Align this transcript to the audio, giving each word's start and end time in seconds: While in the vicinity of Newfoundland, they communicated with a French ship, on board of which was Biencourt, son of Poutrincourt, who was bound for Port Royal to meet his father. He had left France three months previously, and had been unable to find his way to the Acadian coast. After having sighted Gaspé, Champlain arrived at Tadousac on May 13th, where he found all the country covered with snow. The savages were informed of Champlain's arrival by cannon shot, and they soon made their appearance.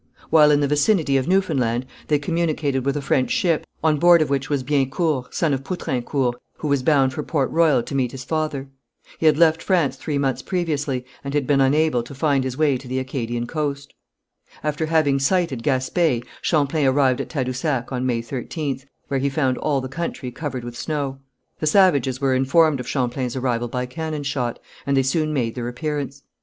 While 0.31 0.49
in 0.49 0.61
the 0.61 0.67
vicinity 0.67 1.15
of 1.15 1.27
Newfoundland, 1.27 1.85
they 2.07 2.17
communicated 2.17 2.87
with 2.87 2.97
a 2.97 3.03
French 3.03 3.29
ship, 3.29 3.67
on 3.83 3.97
board 3.99 4.19
of 4.23 4.31
which 4.31 4.49
was 4.49 4.63
Biencourt, 4.63 5.31
son 5.31 5.53
of 5.53 5.63
Poutrincourt, 5.63 6.33
who 6.57 6.67
was 6.67 6.81
bound 6.81 7.13
for 7.13 7.21
Port 7.21 7.51
Royal 7.51 7.83
to 7.83 7.93
meet 7.93 8.11
his 8.11 8.23
father. 8.23 8.67
He 9.19 9.27
had 9.27 9.37
left 9.37 9.61
France 9.61 9.97
three 9.97 10.17
months 10.17 10.41
previously, 10.41 11.05
and 11.23 11.35
had 11.35 11.45
been 11.45 11.61
unable 11.61 12.01
to 12.01 12.15
find 12.15 12.43
his 12.43 12.57
way 12.57 12.79
to 12.79 12.87
the 12.87 12.97
Acadian 12.97 13.45
coast. 13.45 13.93
After 14.63 14.87
having 14.87 15.19
sighted 15.19 15.61
Gaspé, 15.61 16.25
Champlain 16.41 16.87
arrived 16.87 17.21
at 17.21 17.29
Tadousac 17.29 17.91
on 17.91 18.03
May 18.03 18.23
13th, 18.23 18.85
where 19.07 19.19
he 19.19 19.29
found 19.29 19.59
all 19.59 19.81
the 19.81 19.87
country 19.87 20.31
covered 20.31 20.63
with 20.63 20.75
snow. 20.75 21.19
The 21.59 21.67
savages 21.67 22.19
were 22.19 22.33
informed 22.33 22.79
of 22.79 22.87
Champlain's 22.87 23.35
arrival 23.35 23.67
by 23.67 23.85
cannon 23.85 24.23
shot, 24.23 24.57
and 24.87 24.97
they 24.97 25.03
soon 25.03 25.31
made 25.31 25.53
their 25.53 25.67
appearance. 25.67 26.23